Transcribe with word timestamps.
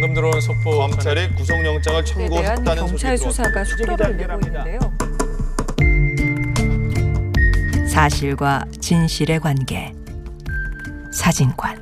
방금 0.00 0.14
들어온 0.14 0.40
속보 0.40 0.78
검찰이 0.78 1.34
구속영장을 1.34 1.82
대한 1.82 2.04
청구했다는 2.06 2.86
경찰 2.86 3.18
소식이 3.18 3.30
수사가 3.30 3.64
속도를 3.64 4.16
내고 4.16 4.40
있는데요. 4.46 4.78
사실과 7.86 8.64
진실의 8.80 9.40
관계 9.40 9.92
사진관 11.12 11.78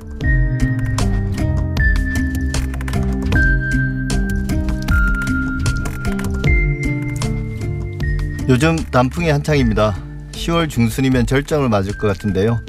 요즘 8.49 8.75
단풍이 8.91 9.29
한창입니다. 9.29 9.95
10월 10.33 10.69
중순이면 10.69 11.25
절정을 11.25 11.69
맞을 11.69 11.97
것 11.97 12.07
같은데요. 12.07 12.59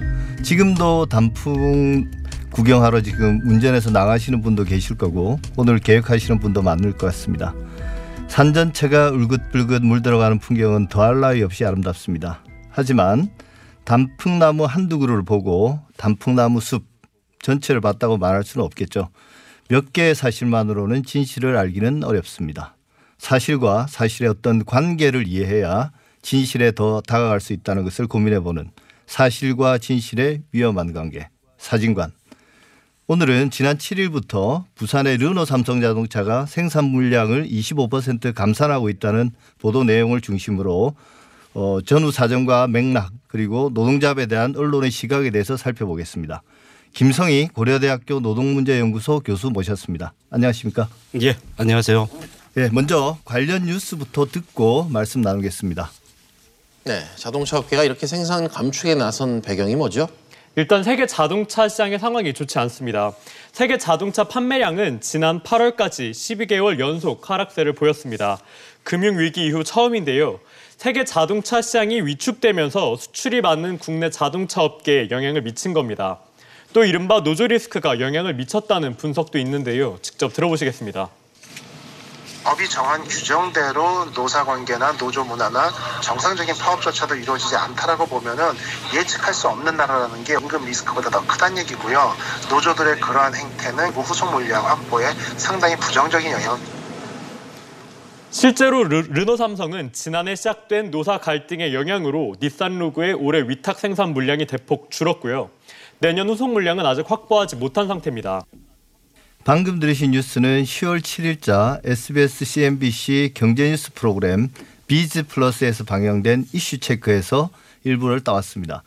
지금도 0.45 1.07
단풍 1.07 2.09
구경하러 2.61 3.01
지금 3.01 3.41
운전해서 3.47 3.91
나가시는 3.91 4.43
분도 4.43 4.65
계실 4.65 4.99
거고 4.99 5.41
오늘 5.57 5.79
계획하시는 5.79 6.41
분도 6.41 6.61
많을 6.61 6.93
것 6.93 7.07
같습니다. 7.07 7.55
산 8.29 8.53
전체가 8.53 9.13
울긋불긋 9.13 9.83
물들어가는 9.83 10.39
풍경은 10.41 10.89
더할 10.89 11.21
나위 11.21 11.43
없이 11.43 11.65
아름답습니다. 11.65 12.45
하지만 12.69 13.31
단풍나무 13.85 14.67
한두 14.67 14.99
그루를 14.99 15.25
보고 15.25 15.81
단풍나무 15.97 16.61
숲 16.61 16.85
전체를 17.41 17.81
봤다고 17.81 18.19
말할 18.19 18.45
수는 18.45 18.63
없겠죠. 18.67 19.09
몇 19.71 19.95
개의 19.95 20.15
사실만으로는 20.15 21.05
진실을 21.05 21.57
알기는 21.57 22.05
어렵습니다. 22.05 22.77
사실과 23.17 23.87
사실의 23.89 24.29
어떤 24.29 24.67
관계를 24.67 25.27
이해해야 25.27 25.93
진실에 26.21 26.73
더 26.73 27.01
다가갈 27.01 27.41
수 27.41 27.55
있다는 27.55 27.85
것을 27.85 28.07
고민해보는 28.07 28.71
사실과 29.07 29.79
진실의 29.79 30.43
위험한 30.53 30.93
관계 30.93 31.31
사진관 31.57 32.13
오늘은 33.13 33.51
지난 33.51 33.77
7일부터 33.77 34.63
부산의 34.77 35.17
르노 35.17 35.45
삼성자동차가 35.45 36.47
생산 36.47 36.85
물량을 36.85 37.45
25% 37.49 38.33
감산하고 38.33 38.89
있다는 38.89 39.33
보도 39.59 39.83
내용을 39.83 40.21
중심으로 40.21 40.95
어, 41.55 41.79
전후 41.85 42.13
사정과 42.13 42.69
맥락 42.69 43.11
그리고 43.27 43.69
노동자에 43.75 44.27
대한 44.27 44.55
언론의 44.57 44.93
시각에 44.93 45.31
대해서 45.31 45.57
살펴보겠습니다. 45.57 46.45
김성희 46.93 47.49
고려대학교 47.49 48.21
노동문제연구소 48.21 49.23
교수 49.25 49.51
모셨습니다. 49.51 50.13
안녕하십니까? 50.31 50.89
예, 51.21 51.37
안녕하세요. 51.57 52.09
예, 52.59 52.69
먼저 52.71 53.19
관련 53.25 53.65
뉴스부터 53.65 54.27
듣고 54.27 54.85
말씀 54.89 55.21
나누겠습니다. 55.21 55.91
네, 56.85 57.03
자동차 57.17 57.59
업계가 57.59 57.83
이렇게 57.83 58.07
생산 58.07 58.47
감축에 58.47 58.95
나선 58.95 59.43
배경이 59.43 59.75
뭐죠? 59.75 60.07
일단 60.57 60.83
세계 60.83 61.07
자동차 61.07 61.69
시장의 61.69 62.01
상황이 62.01 62.35
좋지 62.35 62.59
않습니다. 62.59 63.13
세계 63.53 63.79
자동차 63.79 64.25
판매량은 64.25 65.01
지난 65.01 65.41
8월까지 65.43 66.11
12개월 66.11 66.81
연속 66.81 67.31
하락세를 67.31 67.73
보였습니다. 67.75 68.41
금융위기 68.83 69.47
이후 69.47 69.63
처음인데요. 69.63 70.41
세계 70.77 71.05
자동차 71.05 71.63
시장이 71.63 72.01
위축되면서 72.03 72.97
수출이 72.97 73.43
많은 73.43 73.79
국내 73.79 74.11
자동차 74.11 74.63
업계에 74.63 75.09
영향을 75.13 75.43
미친 75.43 75.73
겁니다. 75.73 76.19
또 76.73 76.85
이른바 76.85 77.23
노조 77.23 77.47
리스크가 77.47 78.01
영향을 78.01 78.35
미쳤다는 78.35 78.97
분석도 78.97 79.39
있는데요. 79.39 79.99
직접 80.03 80.33
들어보시겠습니다. 80.33 81.11
법이 82.45 82.69
정한 82.69 83.03
규정대로 83.05 84.07
노사 84.15 84.45
관계나 84.45 84.97
노조 84.97 85.25
문화나 85.25 85.71
정상적인 86.03 86.55
파업 86.57 86.81
절차도 86.81 87.15
이루어지지 87.15 87.55
않다라고 87.57 88.07
보면은 88.07 88.53
예측할 88.95 89.35
수 89.35 89.49
없는 89.49 89.77
나라라는 89.77 90.25
게 90.25 90.35
임금 90.35 90.65
리스크보다 90.65 91.11
더 91.11 91.27
크다는 91.27 91.59
얘기고요. 91.59 92.15
노조들의 92.49 93.01
그러한 93.01 93.35
행태는 93.35 93.91
후속 93.91 94.33
물량 94.33 94.65
확보에 94.65 95.13
상당히 95.37 95.77
부정적인 95.77 96.31
영향. 96.31 96.59
실제로 98.31 98.85
르, 98.85 99.03
르노 99.09 99.37
삼성은 99.37 99.93
지난해 99.93 100.37
시작된 100.37 100.91
노사 100.91 101.19
갈등의 101.19 101.75
영향으로 101.75 102.37
닛산 102.41 102.79
로그의 102.79 103.15
올해 103.15 103.41
위탁 103.41 103.79
생산 103.79 104.15
물량이 104.15 104.47
대폭 104.47 104.91
줄었고요. 104.91 105.51
내년 105.99 106.29
후속 106.29 106.51
물량은 106.51 106.87
아직 106.87 107.11
확보하지 107.11 107.57
못한 107.57 107.89
상태입니다. 107.89 108.43
방금 109.43 109.81
들으신 109.81 110.11
뉴스는 110.11 110.65
10월 110.65 111.01
7일자 111.01 111.81
SBS 111.83 112.45
CNBC 112.45 113.31
경제뉴스 113.33 113.91
프로그램 113.95 114.51
비즈 114.87 115.27
플러스에서 115.27 115.85
방영된 115.85 116.47
이슈 116.53 116.79
체크에서 116.79 117.49
일부를 117.85 118.21
따왔습니다. 118.21 118.83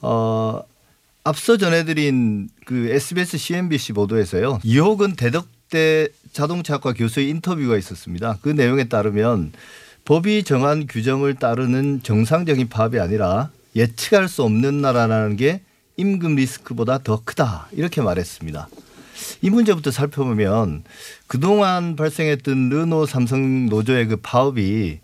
어, 0.00 0.62
앞서 1.24 1.56
전해드린 1.56 2.48
그 2.64 2.88
SBS 2.88 3.36
CNBC 3.36 3.94
보도에서요. 3.94 4.60
이호근 4.62 5.16
대덕대 5.16 6.08
자동차학과 6.32 6.92
교수의 6.92 7.28
인터뷰가 7.28 7.76
있었습니다. 7.76 8.38
그 8.42 8.50
내용에 8.50 8.84
따르면 8.84 9.52
법이 10.04 10.44
정한 10.44 10.86
규정을 10.86 11.34
따르는 11.34 12.04
정상적인 12.04 12.68
파업이 12.68 13.00
아니라 13.00 13.50
예측할 13.74 14.28
수 14.28 14.44
없는 14.44 14.80
나라라는 14.80 15.34
게 15.34 15.62
임금 15.96 16.36
리스크보다 16.36 16.98
더 16.98 17.22
크다 17.24 17.66
이렇게 17.72 18.02
말했습니다. 18.02 18.68
이 19.42 19.50
문제부터 19.50 19.90
살펴보면 19.90 20.84
그동안 21.26 21.96
발생했던 21.96 22.70
르노 22.70 23.06
삼성 23.06 23.66
노조의 23.66 24.06
그 24.06 24.16
파업이 24.16 24.98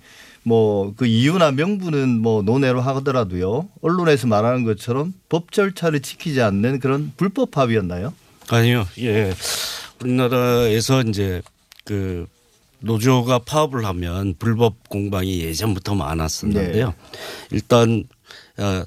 뭐 0.45 0.93
그 0.97 1.07
이유나 1.07 1.53
명분은 1.53 2.21
뭐 2.21 2.43
논외로 2.43 2.81
하더라도요 2.81 3.69
언론에서 3.81 4.27
말하는 4.27 4.65
것처럼 4.65 5.15
법 5.29 5.53
절차를 5.53 6.01
지키지 6.01 6.43
않는 6.43 6.81
그런 6.81 7.13
불법 7.17 7.51
파업이었나요? 7.53 8.13
아니요, 8.49 8.87
예. 8.99 9.33
우리나라에서 10.01 11.03
이제 11.03 11.43
그 11.85 12.27
노조가 12.81 13.41
파업을 13.41 13.85
하면 13.85 14.35
불법 14.39 14.89
공방이 14.89 15.41
예전부터 15.41 15.95
많았었는데요. 15.95 16.87
네. 16.89 16.95
일단 17.53 18.05
어, 18.59 18.85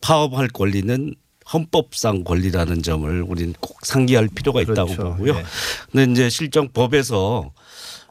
파업할 0.00 0.48
권리는 0.48 1.14
헌법상 1.52 2.24
권리라는 2.24 2.82
점을 2.82 3.22
우리는 3.22 3.54
꼭 3.60 3.78
상기할 3.84 4.28
필요가 4.34 4.60
있다고 4.60 4.94
그렇죠. 4.94 5.02
보고요. 5.16 5.34
네. 5.34 5.44
근데 5.92 6.12
이제 6.12 6.30
실정 6.30 6.68
법에서 6.68 7.52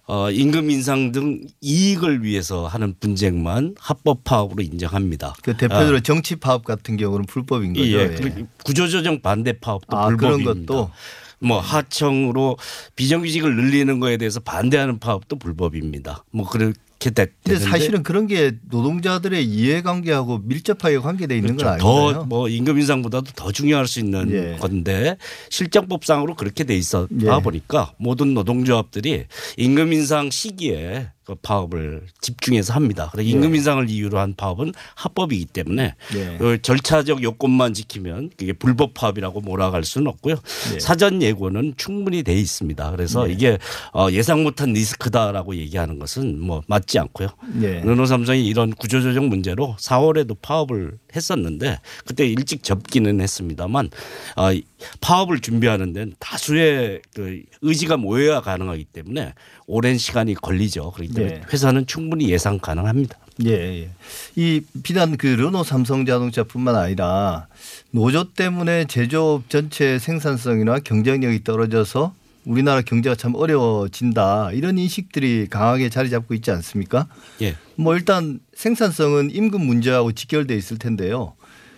어, 0.08 0.32
임금 0.32 0.72
인상 0.72 1.12
등 1.12 1.42
이익을 1.60 2.24
위해서 2.24 2.66
하는 2.66 2.96
분쟁만 3.00 3.76
합법 3.78 4.24
파업으로 4.24 4.64
인정합니다. 4.64 5.36
그 5.44 5.58
대표적으로 5.58 6.00
정치 6.00 6.38
파업 6.38 6.64
같은 6.64 6.96
경우는 6.96 7.26
불법인 7.26 7.74
거죠. 7.74 7.86
예, 7.86 8.16
예. 8.24 8.46
구조조정 8.64 9.22
반대 9.22 9.52
파업도 9.60 9.98
아, 9.98 10.06
그런 10.08 10.38
불법입니다. 10.38 10.74
것도? 10.74 10.92
뭐 11.40 11.60
하청으로 11.60 12.58
비정규직을 12.96 13.56
늘리는 13.56 14.00
거에 14.00 14.18
대해서 14.18 14.40
반대하는 14.40 14.98
파업도 14.98 15.38
불법입니다. 15.38 16.24
뭐 16.32 16.48
그 16.48 16.72
렇게 16.98 17.12
됐. 17.12 17.32
근데 17.44 17.60
사실은 17.60 18.04
그런 18.04 18.28
게 18.28 18.54
노동자들의 18.70 19.46
이해관계하고 19.46 20.40
밀접하게 20.44 20.98
관계돼 20.98 21.36
있는 21.38 21.56
건 21.56 21.68
아닌가요? 21.68 22.26
더뭐 22.28 22.50
임금 22.50 22.78
인상보다도 22.80 23.32
더 23.36 23.52
중요할 23.52 23.88
수 23.88 24.00
있는 24.00 24.32
예. 24.32 24.58
건데 24.60 25.18
실정법상으로 25.50 26.36
그렇게 26.36 26.64
돼 26.64 26.76
있어 26.76 27.08
예. 27.22 27.26
봐 27.28 27.40
보니까 27.40 27.94
모든 27.98 28.34
노동조합들이 28.34 29.26
임금 29.58 29.94
인상 29.94 30.30
시기에 30.30 31.12
그 31.28 31.36
파업을 31.36 32.04
집중해서 32.22 32.74
합니다. 32.74 33.10
그래서 33.12 33.30
임금 33.30 33.52
예. 33.52 33.58
인상을 33.58 33.90
이유로 33.90 34.18
한 34.18 34.34
파업은 34.34 34.72
합법이기 34.96 35.48
때문에 35.48 35.94
예. 36.16 36.38
그 36.38 36.62
절차적 36.62 37.22
요건만 37.22 37.74
지키면 37.74 38.30
그게 38.38 38.54
불법 38.54 38.94
파업이라고 38.94 39.42
몰아갈 39.42 39.84
수는 39.84 40.08
없고요. 40.08 40.36
예. 40.74 40.80
사전 40.80 41.22
예고는 41.22 41.74
충분히 41.76 42.24
돼 42.24 42.34
있습니다. 42.34 42.92
그래서 42.92 43.28
예. 43.28 43.34
이게 43.34 43.58
어, 43.94 44.08
예상 44.12 44.44
못한 44.44 44.72
리스크다라고 44.72 45.58
얘기하는 45.58 46.00
것은 46.00 46.40
뭐 46.40 46.64
맞지 46.68 46.98
않고요. 46.98 47.28
예. 47.62 47.82
르노삼성이 47.82 48.48
이런 48.48 48.72
구조조정 48.72 49.28
문제로 49.28 49.76
4월에도 49.82 50.38
파업을 50.42 50.98
했었는데 51.14 51.82
그때 52.06 52.26
일찍 52.26 52.64
접기는 52.64 53.20
했습니다만 53.20 53.90
어, 54.38 54.54
이 54.54 54.64
파업을 55.02 55.42
준비하는 55.42 55.92
데는 55.92 56.14
다수의 56.20 57.02
그 57.14 57.42
의지가 57.62 57.98
모여야 57.98 58.40
가능하기 58.40 58.86
때문에 58.86 59.34
오랜 59.66 59.98
시간이 59.98 60.36
걸리죠. 60.36 60.92
그렇기 60.92 61.17
때문에 61.18 61.36
예. 61.36 61.42
회사는 61.52 61.86
충분히 61.88 62.30
예상 62.30 62.60
가능합니다. 62.60 63.18
예, 63.46 63.52
예. 63.52 63.90
이 64.36 64.62
비단 64.84 65.18
그 65.18 65.28
르노 65.28 65.64
삼성 65.64 66.06
자동차뿐만 66.06 66.76
아니라 66.76 67.48
노조 67.92 68.34
때문에 68.34 68.86
제조업 68.86 69.50
전체 69.50 70.00
생산성이나 70.00 70.80
경쟁력이 70.80 71.44
떨어져서 71.44 72.14
우리나라 72.46 72.82
경제가 72.82 73.16
참 73.16 73.36
어려워진다 73.36 74.52
이런 74.54 74.78
인식들이 74.78 75.48
강하게 75.50 75.90
자리 75.90 76.10
잡고 76.10 76.34
있지 76.34 76.50
않습니까? 76.52 77.08
예. 77.42 77.56
뭐 77.76 77.96
일단 77.96 78.40
생산성은 78.56 79.32
임금 79.32 79.62
문제하고 79.62 80.14
직결돼 80.14 80.56
있을 80.56 80.78
텐데요. 80.78 81.34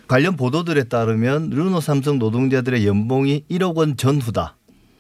관련 0.08 0.36
보도들에 0.36 0.86
따르면 0.86 1.52
르노 1.52 1.82
삼성 1.82 2.18
노동자들의 2.18 2.86
연봉이 2.88 3.44
1억 3.50 3.76
원 3.76 3.96
전후다. 3.96 4.56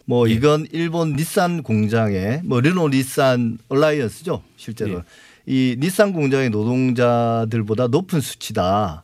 뭐 0.09 0.27
이건 0.27 0.65
일본 0.71 1.13
닛산 1.13 1.61
공장의 1.61 2.41
뭐 2.43 2.61
르노 2.61 2.89
닛산 2.89 3.59
얼라이언스죠 3.69 4.41
실제로 4.57 5.03
이 5.45 5.75
닛산 5.77 6.13
공장의 6.13 6.49
노동자들보다 6.49 7.89
높은 7.89 8.19
수치다. 8.19 9.03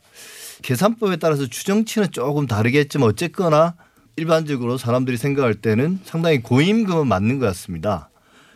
계산법에 0.63 1.17
따라서 1.17 1.45
추정치는 1.45 2.09
조금 2.09 2.47
다르겠지만 2.47 3.07
어쨌거나 3.07 3.75
일반적으로 4.15 4.79
사람들이 4.79 5.17
생각할 5.17 5.53
때는 5.53 5.99
상당히 6.05 6.41
고임금은 6.41 7.05
맞는 7.05 7.37
것 7.37 7.45
같습니다. 7.45 8.09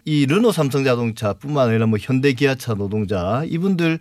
이 0.05 0.25
르노 0.25 0.51
삼성자동차뿐만 0.51 1.69
아니라 1.69 1.85
뭐 1.85 1.99
현대 2.01 2.33
기아차 2.33 2.73
노동자 2.73 3.43
이분들 3.45 3.99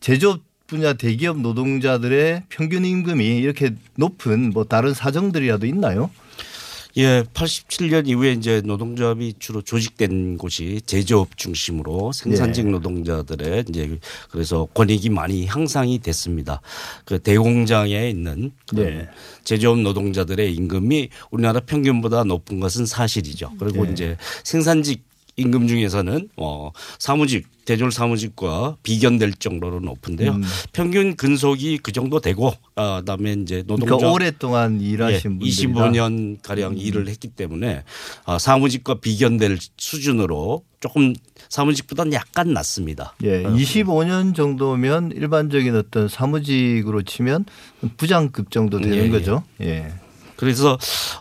제조업 0.00 0.40
분야 0.66 0.94
대기업 0.94 1.38
노동자들의 1.40 2.44
평균 2.48 2.86
임금이 2.86 3.26
이렇게 3.26 3.74
높은 3.96 4.52
뭐 4.54 4.64
다른 4.64 4.94
사정들이라도 4.94 5.66
있나요? 5.66 6.10
예, 6.96 7.22
87년 7.34 8.08
이후에 8.08 8.32
이제 8.32 8.62
노동조합이 8.64 9.34
주로 9.38 9.62
조직된 9.62 10.38
곳이 10.38 10.80
제조업 10.86 11.36
중심으로 11.36 12.12
생산직 12.12 12.66
예. 12.66 12.70
노동자들의 12.70 13.64
이제 13.68 13.98
그래서 14.30 14.66
권익이 14.74 15.10
많이 15.10 15.46
향상이 15.46 16.00
됐습니다. 16.00 16.60
그 17.04 17.18
대공장에 17.20 18.10
있는 18.10 18.52
그 18.68 18.80
예. 18.80 19.08
제조업 19.44 19.78
노동자들의 19.80 20.52
임금이 20.54 21.10
우리나라 21.30 21.60
평균보다 21.60 22.24
높은 22.24 22.58
것은 22.60 22.86
사실이죠. 22.86 23.52
그리고 23.58 23.86
예. 23.86 23.92
이제 23.92 24.16
생산직 24.42 25.09
임금 25.40 25.66
중에서는 25.66 26.28
어 26.36 26.70
사무직 26.98 27.48
대졸 27.64 27.92
사무직과 27.92 28.78
비견될 28.82 29.34
정도로 29.34 29.80
높은데요. 29.80 30.32
음. 30.32 30.42
평균 30.72 31.14
근속이 31.14 31.78
그 31.78 31.92
정도 31.92 32.18
되고 32.20 32.52
아, 32.74 33.00
그다음에 33.00 33.34
이제 33.34 33.62
노동자 33.66 33.96
그러니까 33.96 34.10
오랫동안 34.10 34.80
일하신 34.80 35.38
분들이다. 35.38 35.62
25년 35.62 36.42
가량 36.42 36.76
일을 36.76 37.08
했기 37.08 37.28
때문에 37.28 37.84
아, 38.24 38.38
사무직과 38.38 38.94
비견될 38.94 39.58
수준으로 39.76 40.64
조금 40.80 41.14
사무직보다는 41.48 42.12
약간 42.12 42.52
낮습니다. 42.52 43.14
예, 43.22 43.44
어, 43.44 43.50
25년 43.50 44.34
정도면 44.34 45.12
일반적인 45.12 45.76
어떤 45.76 46.08
사무직으로 46.08 47.02
치면 47.02 47.44
부장급 47.98 48.50
정도 48.50 48.80
되는 48.80 48.96
예, 48.96 49.02
예. 49.04 49.08
거죠. 49.10 49.44
예. 49.60 49.92
그래서 50.40 50.78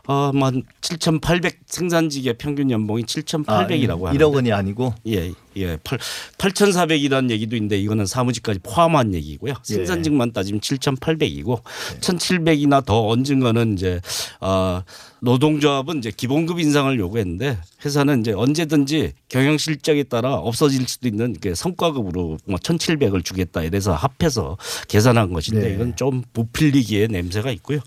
아만 0.07 0.63
7,800 0.79 1.59
생산직의 1.65 2.37
평균 2.37 2.71
연봉이 2.71 3.03
7,800이라고 3.03 4.05
하는데 4.05 4.17
1억 4.17 4.33
원이 4.33 4.53
아니고 4.53 4.93
예, 5.07 5.33
예. 5.57 5.77
8, 5.83 5.99
8,400이라는 6.37 7.29
얘기도 7.29 7.57
있는데 7.57 7.77
이거는 7.77 8.05
사무직까지 8.05 8.59
포함한 8.63 9.13
얘기고요. 9.13 9.55
예. 9.71 9.73
생산직만 9.73 10.31
따지면 10.31 10.61
7,800이고 10.61 11.61
1,700이나 11.99 12.85
더 12.85 13.07
얹은 13.09 13.41
거는 13.41 13.73
이제 13.73 13.99
아 14.39 14.83
노동조합은 15.21 15.97
이제 15.99 16.11
기본급 16.15 16.59
인상을 16.59 16.97
요구했는데 16.99 17.57
회사는 17.85 18.21
이제 18.21 18.31
언제든지 18.31 19.13
경영 19.27 19.57
실적에 19.57 20.03
따라 20.03 20.35
없어질 20.35 20.87
수도 20.87 21.07
있는 21.07 21.35
그 21.41 21.55
성과급으로 21.55 22.37
뭐 22.45 22.57
1,700을 22.57 23.23
주겠다 23.23 23.63
이래서 23.63 23.93
합해서 23.93 24.57
계산한 24.87 25.33
것인데 25.33 25.61
네. 25.69 25.73
이건 25.75 25.95
좀 25.95 26.23
부필리기의 26.33 27.07
냄새가 27.09 27.51
있고요. 27.51 27.79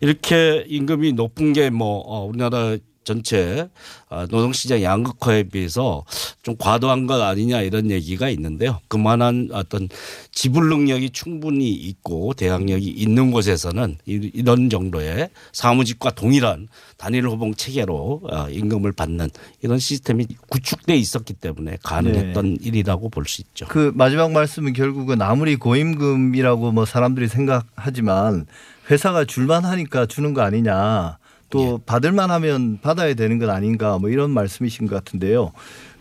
이렇게 0.00 0.64
임금이 0.68 1.12
높은 1.12 1.52
게 1.52 1.70
뭐 1.70 2.24
우리나라 2.24 2.76
전체 3.06 3.68
아, 4.08 4.22
노동시장 4.28 4.82
양극화에 4.82 5.44
비해서 5.44 6.04
좀 6.42 6.56
과도한 6.58 7.06
것 7.06 7.20
아니냐 7.22 7.62
이런 7.62 7.90
얘기가 7.90 8.28
있는데요. 8.30 8.80
그만한 8.88 9.48
어떤 9.52 9.88
지불 10.32 10.68
능력이 10.68 11.10
충분히 11.10 11.70
있고 11.70 12.34
대항력이 12.34 12.84
있는 12.84 13.30
곳에서는 13.30 13.96
이- 14.06 14.30
이런 14.34 14.68
정도의 14.68 15.30
사무직과 15.52 16.10
동일한 16.10 16.66
단일 16.96 17.26
호봉 17.28 17.54
체계로 17.54 18.22
어, 18.24 18.48
임금을 18.50 18.90
받는 18.92 19.30
이런 19.62 19.78
시스템이 19.78 20.26
구축돼 20.50 20.96
있었기 20.96 21.34
때문에 21.34 21.78
가능했던 21.84 22.58
일이라고 22.60 23.08
볼 23.08 23.24
수 23.26 23.40
있죠. 23.42 23.66
그 23.68 23.92
마지막 23.94 24.32
말씀은 24.32 24.72
결국은 24.72 25.22
아무리 25.22 25.54
고임금이라고 25.56 26.72
뭐 26.72 26.84
사람들이 26.84 27.28
생각하지만 27.28 28.46
회사가 28.90 29.24
줄만 29.24 29.64
하니까 29.64 30.06
주는 30.06 30.34
거 30.34 30.42
아니냐. 30.42 31.18
또 31.50 31.78
예. 31.80 31.84
받을만 31.86 32.30
하면 32.30 32.78
받아야 32.82 33.14
되는 33.14 33.38
건 33.38 33.50
아닌가 33.50 33.98
뭐 33.98 34.10
이런 34.10 34.30
말씀이신 34.30 34.86
것 34.86 34.94
같은데요. 34.96 35.52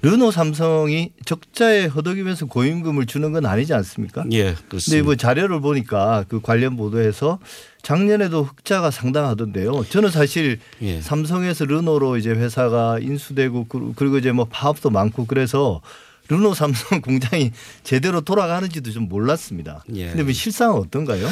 르노 0.02 0.30
삼성이 0.32 1.12
적자에 1.26 1.86
허덕이면서 1.86 2.46
고임금을 2.46 3.06
주는 3.08 3.32
건 3.32 3.46
아니지 3.46 3.74
않습니까? 3.74 4.24
예, 4.32 4.44
근데 4.54 4.62
그렇습니다. 4.70 5.04
뭐 5.04 5.16
자료를 5.16 5.62
보니까 5.62 6.26
그 6.28 6.42
관련 6.42 6.76
보도에서 6.78 7.40
작년에도 7.82 8.44
흑자가 8.44 8.92
상당하던데요. 8.92 9.84
저는 9.90 10.10
사실 10.10 10.60
예. 10.82 11.02
삼성에서 11.02 11.66
르노로 11.66 12.18
이제 12.18 12.32
회사가 12.32 13.00
인수되고 13.00 13.66
그- 13.68 13.94
그리고 13.96 14.18
이제 14.18 14.32
뭐 14.32 14.46
파업도 14.50 14.90
많고 14.90 15.26
그래서 15.26 15.82
르노 16.28 16.54
삼성 16.54 17.00
공장이 17.02 17.52
제대로 17.84 18.22
돌아가는지도 18.22 18.92
좀 18.92 19.08
몰랐습니다. 19.08 19.84
예. 19.94 20.08
근데 20.08 20.24
뭐 20.24 20.34
실상은 20.34 20.78
어떤가요? 20.78 21.28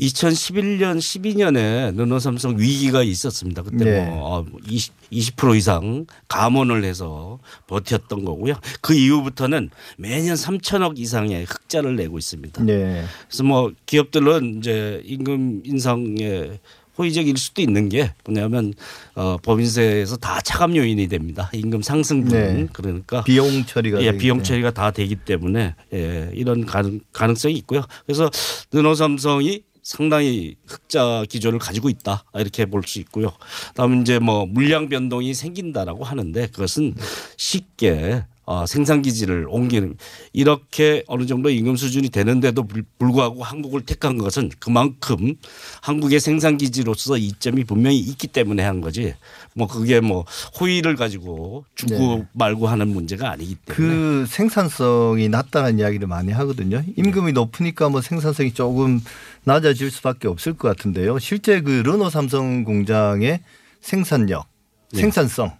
2011년 0.00 0.98
12년에 0.98 1.96
르노 1.96 2.18
삼성 2.18 2.58
위기가 2.58 3.02
있었습니다. 3.02 3.62
그때 3.62 3.84
네. 3.84 4.06
뭐 4.06 4.46
20, 4.66 4.92
20% 5.10 5.56
이상 5.56 6.06
감원을 6.28 6.84
해서 6.84 7.38
버텼던 7.66 8.24
거고요. 8.24 8.54
그 8.80 8.94
이후부터는 8.94 9.70
매년 9.96 10.36
3천억 10.36 10.98
이상의 10.98 11.44
흑자를 11.44 11.96
내고 11.96 12.18
있습니다. 12.18 12.62
네. 12.64 13.04
그래서 13.28 13.42
뭐 13.42 13.72
기업들은 13.86 14.58
이제 14.58 15.02
임금 15.04 15.62
인상에 15.64 16.58
호의적일 16.98 17.36
수도 17.36 17.62
있는 17.62 17.88
게 17.88 18.12
뭐냐면 18.24 18.74
어 19.14 19.36
법인세에서 19.42 20.16
다 20.16 20.40
차감 20.40 20.76
요인이 20.76 21.06
됩니다. 21.08 21.48
임금 21.54 21.82
상승 21.82 22.24
분 22.24 22.32
네. 22.32 22.66
그러니까 22.72 23.22
비용 23.24 23.64
처리가 23.64 24.02
예, 24.02 24.12
비용. 24.12 24.42
처리가 24.42 24.72
다 24.72 24.90
되기 24.90 25.14
때문에 25.16 25.74
예, 25.94 26.30
이런 26.34 26.66
가능, 26.66 27.00
가능성이 27.12 27.54
있고요. 27.58 27.82
그래서 28.04 28.28
르노삼성이 28.72 29.62
상당히 29.82 30.56
흑자 30.66 31.24
기조를 31.30 31.58
가지고 31.58 31.88
있다 31.88 32.24
이렇게 32.34 32.66
볼 32.66 32.82
수 32.86 32.98
있고요. 33.00 33.32
다음 33.74 34.02
이제 34.02 34.18
뭐 34.18 34.44
물량 34.44 34.88
변동이 34.90 35.32
생긴다라고 35.32 36.04
하는데 36.04 36.46
그것은 36.48 36.94
쉽게 37.38 38.24
어, 38.50 38.64
생산 38.64 39.02
기지를 39.02 39.46
옮기는 39.50 39.98
이렇게 40.32 41.04
어느 41.06 41.26
정도 41.26 41.50
임금 41.50 41.76
수준이 41.76 42.08
되는데도 42.08 42.62
불- 42.66 42.82
불구하고 42.98 43.42
한국을 43.44 43.82
택한 43.82 44.16
것은 44.16 44.48
그만큼 44.58 45.34
한국의 45.82 46.18
생산 46.18 46.56
기지로서 46.56 47.18
이점이 47.18 47.64
분명히 47.64 47.98
있기 47.98 48.26
때문에 48.26 48.62
한 48.62 48.80
거지. 48.80 49.12
뭐 49.52 49.66
그게 49.66 50.00
뭐 50.00 50.24
호의를 50.58 50.96
가지고 50.96 51.66
주고 51.74 51.92
네. 51.98 52.26
말고 52.32 52.68
하는 52.68 52.88
문제가 52.88 53.30
아니기 53.30 53.54
때문에. 53.66 53.76
그 53.76 54.24
생산성이 54.26 55.28
낮다는 55.28 55.78
이야기를 55.78 56.08
많이 56.08 56.32
하거든요. 56.32 56.82
임금이 56.96 57.32
높으니까 57.32 57.90
뭐 57.90 58.00
생산성이 58.00 58.54
조금 58.54 59.02
낮아질 59.44 59.90
수밖에 59.90 60.26
없을 60.26 60.54
것 60.54 60.68
같은데요. 60.68 61.18
실제 61.18 61.60
그 61.60 61.82
르노 61.84 62.08
삼성 62.08 62.64
공장의 62.64 63.40
생산력, 63.82 64.46
네. 64.94 65.02
생산성 65.02 65.52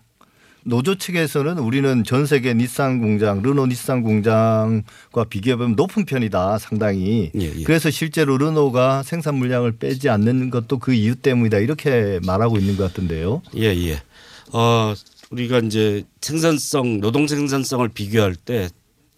노조 0.65 0.97
측에서는 0.97 1.59
우리는 1.59 2.05
전 2.05 2.27
세계 2.27 2.55
닛산 2.55 3.01
공장, 3.01 3.43
르노 3.43 3.67
닛산 3.67 4.03
공장과 4.03 5.25
비교해보면 5.29 5.77
높은 5.77 6.05
편이다 6.05 6.59
상당히. 6.59 7.31
예, 7.39 7.53
예. 7.59 7.63
그래서 7.65 7.91
실제로 7.91 8.37
르노가 8.37 9.03
생산 9.03 9.37
물량을 9.37 9.73
빼지 9.79 10.09
않는 10.09 10.51
것도 10.51 10.79
그 10.79 10.93
이유 10.93 11.15
때문이다 11.15 11.59
이렇게 11.59 12.21
말하고 12.27 12.59
있는 12.59 12.77
것 12.77 12.85
같은데요. 12.89 13.43
예, 13.57 13.65
예. 13.65 14.03
어, 14.53 14.95
우리가 15.31 15.59
이제 15.61 16.05
생산성, 16.21 17.01
노동 17.01 17.27
생산성을 17.27 17.89
비교할 17.89 18.35
때 18.35 18.69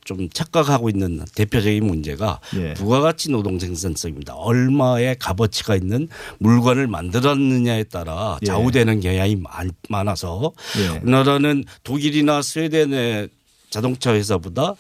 좀 0.05 0.29
착각하고 0.31 0.89
있는 0.89 1.25
대표적인 1.35 1.85
문제가 1.85 2.41
예. 2.57 2.75
부가가치 2.75 3.31
노동 3.31 3.59
생산성입니다. 3.59 4.35
얼마의 4.35 5.17
값어치가 5.19 5.77
있는 5.77 6.09
물건을 6.39 6.87
만들었느냐에 6.87 7.85
따라 7.85 8.39
예. 8.43 8.47
좌우되는 8.47 9.01
경향이 9.01 9.37
많, 9.37 9.71
많아서 9.89 10.53
예. 10.79 10.99
우리나라는 10.99 11.65
독일이나 11.83 12.43
스웨덴의 12.43 13.29
자동차 13.71 14.15
회사보다 14.15 14.75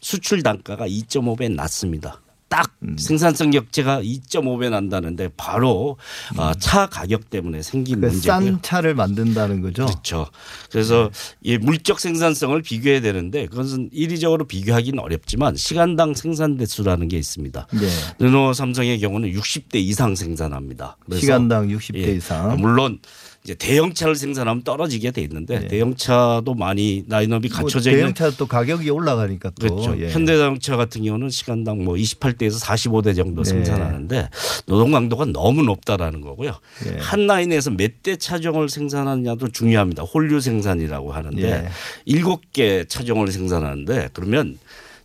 수출 0.00 0.42
단가가 0.42 0.86
2.5배 0.86 1.52
낮습니다. 1.52 2.20
딱 2.48 2.72
음. 2.82 2.96
생산성 2.96 3.50
격차가 3.50 4.00
2.5배 4.02 4.70
난다는데 4.70 5.30
바로 5.36 5.96
아, 6.36 6.54
차 6.58 6.86
가격 6.86 7.28
때문에 7.28 7.62
생긴 7.62 8.00
그 8.00 8.06
문제고요. 8.06 8.20
싼 8.22 8.62
차를 8.62 8.94
만든다는 8.94 9.62
거죠. 9.62 9.86
그렇죠. 9.86 10.26
그래서 10.70 11.10
이 11.42 11.58
물적 11.58 11.98
생산성을 11.98 12.60
비교해야 12.62 13.00
되는데 13.00 13.46
그것은 13.46 13.90
일의적으로 13.92 14.46
비교하기는 14.46 14.98
어렵지만 14.98 15.56
시간당 15.56 16.14
생산 16.14 16.56
대수라는 16.56 17.08
게 17.08 17.16
있습니다. 17.18 17.66
네. 17.72 17.88
르노 18.18 18.52
삼성의 18.52 19.00
경우는 19.00 19.32
60대 19.32 19.76
이상 19.76 20.14
생산합니다. 20.14 20.96
시간당 21.12 21.68
60대 21.68 21.96
예. 21.96 22.12
이상. 22.14 22.56
물론 22.60 23.00
이제 23.46 23.54
대형차를 23.54 24.16
생산하면 24.16 24.64
떨어지게 24.64 25.12
돼 25.12 25.22
있는데 25.22 25.60
네. 25.60 25.68
대형차도 25.68 26.54
많이 26.54 27.04
라인업이 27.08 27.48
뭐 27.48 27.58
갖춰져 27.58 27.90
있는 27.92 28.12
대형차 28.12 28.36
또 28.36 28.46
가격이 28.46 28.90
올라가니까 28.90 29.50
또 29.60 29.68
그렇죠. 29.68 30.02
예. 30.02 30.08
현대자동차 30.10 30.76
같은 30.76 31.04
경우는 31.04 31.30
시간당 31.30 31.84
뭐 31.84 31.94
28대에서 31.94 32.60
45대 32.60 33.14
정도 33.14 33.44
네. 33.44 33.50
생산하는데 33.50 34.30
노동 34.66 34.90
강도가 34.90 35.26
너무 35.26 35.62
높다라는 35.62 36.22
거고요. 36.22 36.54
예. 36.86 36.98
한 36.98 37.26
라인에서 37.28 37.70
몇 37.70 37.96
대 38.02 38.16
차종을 38.16 38.68
생산하느냐도 38.68 39.48
중요합니다. 39.48 40.02
홀류 40.02 40.40
생산이라고 40.40 41.12
하는데 41.12 41.42
예. 41.42 41.68
일곱 42.04 42.52
개 42.52 42.84
차종을 42.84 43.32
생산하는데 43.32 44.10
그러면 44.12 44.58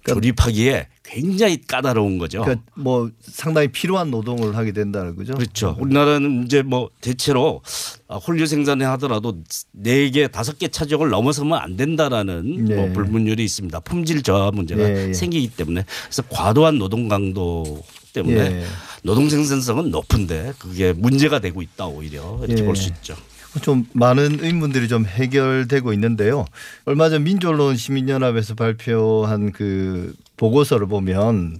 그러니까 0.03 0.13
조립하기에 0.15 0.87
굉장히 1.03 1.59
까다로운 1.61 2.17
거죠. 2.17 2.41
그러니까 2.41 2.65
뭐 2.75 3.09
상당히 3.21 3.67
필요한 3.69 4.11
노동을 4.11 4.55
하게 4.55 4.71
된다는 4.71 5.15
거죠. 5.15 5.33
그렇죠. 5.33 5.75
우리나라는 5.79 6.45
이제 6.45 6.61
뭐 6.61 6.89
대체로 7.01 7.61
아, 8.07 8.17
홀류 8.17 8.45
생산을 8.45 8.87
하더라도 8.87 9.41
네 9.71 10.09
개, 10.11 10.27
다섯 10.27 10.59
개 10.59 10.67
차적을 10.67 11.09
넘어서면 11.09 11.57
안 11.57 11.75
된다라는 11.75 12.65
네. 12.65 12.75
뭐 12.75 12.93
불문율이 12.93 13.43
있습니다. 13.43 13.79
품질 13.81 14.21
저하 14.21 14.51
문제가 14.51 14.83
예, 14.83 15.09
예. 15.09 15.13
생기기 15.13 15.49
때문에 15.49 15.85
그래서 16.05 16.23
과도한 16.29 16.77
노동 16.77 17.07
강도 17.07 17.83
때문에 18.13 18.37
예. 18.37 18.63
노동 19.03 19.29
생산성은 19.29 19.89
높은데 19.89 20.53
그게 20.59 20.93
문제가 20.93 21.39
되고 21.39 21.61
있다 21.61 21.87
오히려 21.87 22.39
이렇게 22.43 22.61
예. 22.61 22.65
볼수 22.65 22.89
있죠. 22.89 23.15
좀 23.61 23.85
많은 23.93 24.39
의문들이 24.41 24.87
좀 24.87 25.05
해결되고 25.05 25.91
있는데요. 25.93 26.45
얼마 26.85 27.09
전 27.09 27.23
민주언론 27.23 27.75
시민연합에서 27.75 28.55
발표한 28.55 29.51
그 29.51 30.13
보고서를 30.37 30.87
보면 30.87 31.59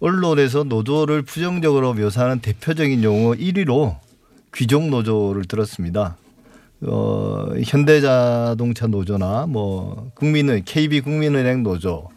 언론에서 0.00 0.64
노조를 0.64 1.22
부정적으로 1.22 1.94
묘사하는 1.94 2.40
대표적인 2.40 3.02
용어 3.02 3.32
1위로 3.32 3.96
귀족 4.54 4.88
노조를 4.88 5.44
들었습니다. 5.44 6.16
어, 6.82 7.48
현대자동차 7.64 8.86
노조나 8.86 9.46
뭐 9.46 10.10
국민은 10.14 10.62
KB 10.64 11.00
국민은행 11.00 11.62
노조 11.62 12.08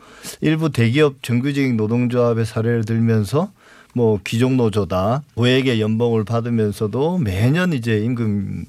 일부 0.42 0.70
대기업 0.70 1.24
정규직 1.24 1.76
노동조합의 1.76 2.46
사례를 2.46 2.84
들면서 2.84 3.52
뭐 3.94 4.20
귀족 4.26 4.54
노조다 4.54 5.24
고액의 5.36 5.80
연봉을 5.82 6.26
받으면서도 6.26 7.20
매년 7.20 7.72
이제 7.72 8.00
임금 8.00 8.66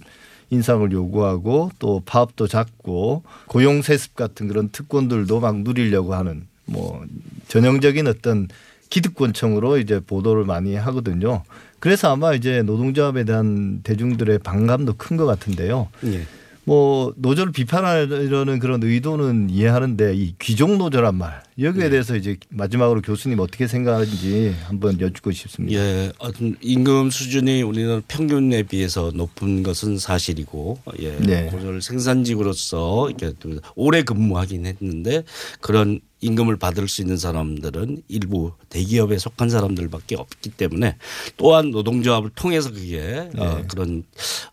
인상을 0.50 0.90
요구하고 0.92 1.70
또 1.78 2.02
파업도 2.04 2.46
작고 2.48 3.22
고용 3.46 3.82
세습 3.82 4.14
같은 4.14 4.48
그런 4.48 4.68
특권들도 4.70 5.40
막 5.40 5.60
누리려고 5.60 6.14
하는 6.14 6.46
뭐 6.66 7.04
전형적인 7.48 8.06
어떤 8.06 8.48
기득권층으로 8.90 9.78
이제 9.78 10.00
보도를 10.00 10.44
많이 10.44 10.74
하거든요. 10.74 11.42
그래서 11.78 12.12
아마 12.12 12.34
이제 12.34 12.62
노동조합에 12.62 13.24
대한 13.24 13.80
대중들의 13.82 14.40
반감도 14.40 14.94
큰 14.94 15.16
것 15.16 15.26
같은데요. 15.26 15.88
예. 16.06 16.24
뭐 16.64 17.12
노조를 17.16 17.52
비판하려는 17.52 18.58
그런 18.58 18.82
의도는 18.82 19.50
이해하는데 19.50 20.14
이 20.14 20.34
귀족 20.38 20.76
노조란 20.76 21.16
말 21.16 21.42
여기에 21.58 21.84
네. 21.84 21.90
대해서 21.90 22.16
이제 22.16 22.36
마지막으로 22.48 23.02
교수님 23.02 23.38
어떻게 23.40 23.66
생각하는지 23.66 24.54
한번 24.64 25.00
여쭙고 25.00 25.30
싶습니다. 25.32 25.78
예, 25.78 26.12
임금 26.60 27.10
수준이 27.10 27.62
우리나라 27.62 28.00
평균에 28.08 28.62
비해서 28.62 29.10
높은 29.14 29.62
것은 29.62 29.98
사실이고, 29.98 30.78
예, 31.00 31.16
네. 31.18 31.46
고졸 31.46 31.82
생산직으로서 31.82 33.10
이렇게 33.10 33.32
또 33.40 33.50
오래 33.74 34.02
근무하긴 34.02 34.66
했는데 34.66 35.24
그런 35.60 36.00
임금을 36.22 36.56
받을 36.56 36.88
수 36.88 37.00
있는 37.00 37.16
사람들은 37.16 38.02
일부 38.08 38.52
대기업에 38.68 39.18
속한 39.18 39.48
사람들밖에 39.48 40.16
없기 40.16 40.50
때문에 40.50 40.96
또한 41.36 41.70
노동조합을 41.70 42.30
통해서 42.34 42.70
그게 42.70 43.28
어, 43.36 43.56
네. 43.56 43.64
그런 43.68 44.04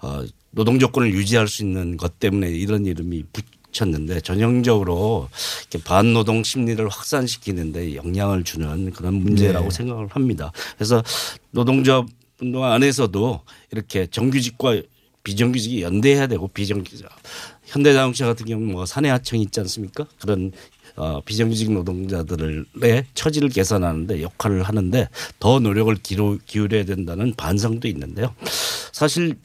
어, 0.01 0.23
노동 0.57 0.79
조건을 0.79 1.13
유지할 1.13 1.47
수 1.47 1.61
있는 1.61 1.97
것 1.97 2.17
때문에 2.17 2.49
이런 2.49 2.87
이름이 2.87 3.25
붙였는데 3.71 4.21
전형적으로 4.21 5.29
이렇게 5.69 5.83
반노동 5.83 6.43
심리를 6.43 6.89
확산시키는데 6.89 7.93
영향을 7.93 8.43
주는 8.43 8.91
그런 8.91 9.13
문제라고 9.13 9.69
네. 9.69 9.75
생각을 9.75 10.07
합니다. 10.07 10.51
그래서 10.75 11.03
노동조합 11.51 12.07
운동 12.41 12.63
안에서도 12.63 13.41
이렇게 13.71 14.07
정규직과 14.07 14.81
비정규직이 15.21 15.83
연대해야 15.83 16.25
되고 16.25 16.47
비정규직 16.47 17.05
현대자동차 17.65 18.25
같은 18.25 18.47
경우 18.47 18.61
뭐 18.61 18.87
사내하청이 18.87 19.43
있지 19.43 19.59
않습니까? 19.59 20.07
그런 20.19 20.51
어, 20.95 21.21
비정규직 21.21 21.71
노동자들의 21.71 23.05
처지를 23.13 23.49
개선하는데 23.49 24.23
역할을 24.23 24.63
하는데 24.63 25.07
더 25.39 25.59
노력을 25.59 25.95
기울여야 26.47 26.85
된다는 26.85 27.35
반성도 27.35 27.87
있는데요. 27.89 28.33
사실 28.91 29.35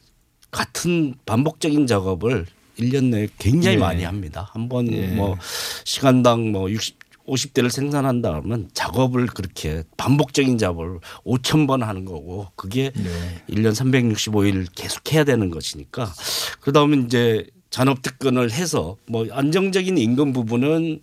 같은 0.53 1.15
반복적인 1.25 1.87
작업을 1.87 2.45
1년 2.79 3.05
내에 3.05 3.27
굉장히 3.39 3.75
예. 3.75 3.79
많이 3.79 4.03
합니다. 4.03 4.49
한번 4.53 4.91
예. 4.93 5.07
뭐 5.07 5.37
시간당 5.83 6.51
뭐 6.51 6.69
60, 6.69 6.97
50대를 7.27 7.69
생산한다 7.69 8.29
그러면 8.31 8.69
작업을 8.73 9.27
그렇게 9.27 9.83
반복적인 9.97 10.57
작업을 10.57 10.99
5천 11.25 11.67
번 11.67 11.83
하는 11.83 12.05
거고 12.05 12.47
그게 12.55 12.91
네. 12.95 13.43
1년 13.49 13.71
365일 13.73 14.67
계속 14.75 15.11
해야 15.11 15.23
되는 15.23 15.49
것이니까 15.49 16.13
그러다 16.61 16.81
보면 16.81 17.05
이제 17.05 17.45
잔업 17.69 18.01
특근을 18.01 18.51
해서 18.51 18.97
뭐 19.07 19.25
안정적인 19.31 19.97
임금 19.97 20.33
부분은 20.33 21.01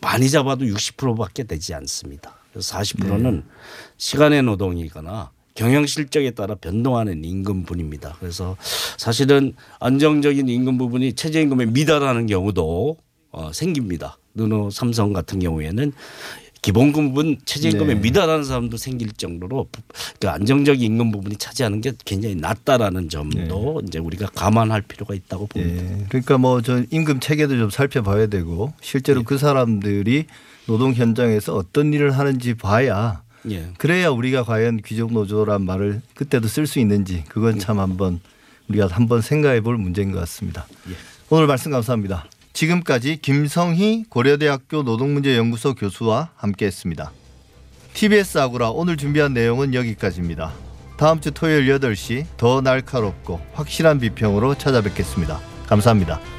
많이 0.00 0.30
잡아도 0.30 0.64
60%밖에 0.66 1.44
되지 1.44 1.74
않습니다. 1.74 2.36
그래서 2.52 2.78
40%는 2.78 3.44
시간의 3.96 4.42
노동이거나 4.42 5.32
경영 5.54 5.86
실적에 5.86 6.32
따라 6.32 6.54
변동하는 6.56 7.24
임금분입니다. 7.24 8.16
그래서 8.18 8.56
사실은 8.98 9.54
안정적인 9.80 10.48
임금 10.48 10.78
부분이 10.78 11.14
최저임금에 11.14 11.66
미달하는 11.66 12.26
경우도 12.26 12.96
어, 13.30 13.52
생깁니다. 13.52 14.18
르노 14.34 14.70
삼성 14.70 15.12
같은 15.12 15.38
경우에는 15.38 15.92
기본금 16.60 17.08
부분 17.10 17.36
최저임금에 17.44 17.94
네. 17.94 18.00
미달하는 18.00 18.42
사람도 18.42 18.78
생길 18.78 19.12
정도로 19.12 19.68
그 20.18 20.28
안정적인 20.28 20.82
임금 20.82 21.12
부분이 21.12 21.36
차지하는 21.36 21.82
게 21.82 21.92
굉장히 22.06 22.36
낮다라는 22.36 23.10
점도 23.10 23.82
이제 23.86 23.98
우리가 23.98 24.26
감안할 24.34 24.80
필요가 24.82 25.14
있다고 25.14 25.46
봅니다. 25.46 25.82
예. 25.82 26.06
그러니까 26.08 26.38
뭐 26.38 26.62
전 26.62 26.86
임금 26.90 27.20
체계도 27.20 27.58
좀 27.58 27.70
살펴봐야 27.70 28.28
되고 28.28 28.72
실제로 28.80 29.20
예. 29.20 29.24
그 29.24 29.36
사람들이 29.36 30.24
노동 30.66 30.94
현장에서 30.94 31.54
어떤 31.54 31.92
일을 31.92 32.16
하는지 32.16 32.54
봐야 32.54 33.22
예. 33.50 33.68
그래야 33.78 34.08
우리가 34.10 34.44
과연 34.44 34.78
귀족 34.84 35.12
노조란 35.12 35.62
말을 35.62 36.00
그때도 36.14 36.48
쓸 36.48 36.66
수 36.66 36.78
있는지 36.78 37.24
그건 37.28 37.58
참 37.58 37.78
한번 37.78 38.20
우리가 38.68 38.86
한번 38.86 39.20
생각해 39.20 39.60
볼 39.60 39.76
문제인 39.76 40.12
것 40.12 40.18
같습니다. 40.20 40.66
오늘 41.30 41.46
말씀 41.46 41.70
감사합니다. 41.70 42.26
지금까지 42.52 43.18
김성희 43.20 44.04
고려대학교 44.08 44.82
노동문제연구소 44.82 45.74
교수와 45.74 46.30
함께했습니다. 46.36 47.12
TBS 47.94 48.38
아고라 48.38 48.70
오늘 48.70 48.96
준비한 48.96 49.34
내용은 49.34 49.74
여기까지입니다. 49.74 50.52
다음 50.96 51.20
주 51.20 51.32
토요일 51.32 51.66
8시 51.66 52.26
더 52.36 52.60
날카롭고 52.60 53.40
확실한 53.52 53.98
비평으로 53.98 54.56
찾아뵙겠습니다. 54.56 55.40
감사합니다. 55.66 56.33